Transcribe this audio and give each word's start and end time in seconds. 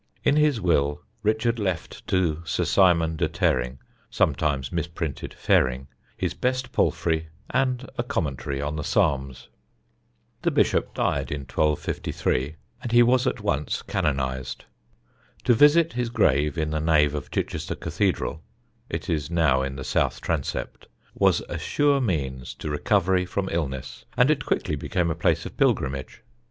In 0.23 0.35
his 0.35 0.59
will 0.59 1.03
Richard 1.21 1.59
left 1.59 2.07
to 2.07 2.41
Sir 2.43 2.65
Simon 2.65 3.15
de 3.17 3.27
Terring 3.29 3.77
(sometimes 4.09 4.71
misprinted 4.71 5.31
Ferring) 5.31 5.85
his 6.17 6.33
best 6.33 6.71
palfrey 6.71 7.27
and 7.51 7.87
a 7.99 8.03
commentary 8.03 8.59
on 8.59 8.77
the 8.77 8.83
Psalms. 8.83 9.41
[Sidenote: 9.41 9.45
SAINT 9.45 9.87
RICHARD] 9.87 10.41
The 10.43 10.51
Bishop 10.51 10.93
died 10.95 11.31
in 11.31 11.41
1253 11.41 12.55
and 12.81 12.91
he 12.91 13.03
was 13.03 13.27
at 13.27 13.41
once 13.41 13.83
canonised. 13.83 14.65
To 15.43 15.53
visit 15.53 15.93
his 15.93 16.09
grave 16.09 16.57
in 16.57 16.71
the 16.71 16.79
nave 16.81 17.13
of 17.13 17.29
Chichester 17.29 17.75
Cathedral 17.75 18.41
(it 18.89 19.07
is 19.07 19.29
now 19.29 19.61
in 19.61 19.75
the 19.75 19.83
south 19.83 20.19
transept) 20.19 20.87
was 21.13 21.43
a 21.47 21.59
sure 21.59 22.01
means 22.01 22.55
to 22.55 22.71
recovery 22.71 23.27
from 23.27 23.49
illness, 23.51 24.05
and 24.17 24.31
it 24.31 24.47
quickly 24.47 24.75
became 24.75 25.11
a 25.11 25.13
place 25.13 25.45
of 25.45 25.55
pilgrimage. 25.57 26.23